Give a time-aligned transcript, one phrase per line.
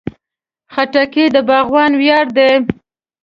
[0.73, 2.51] خټکی د باغوان ویاړ دی.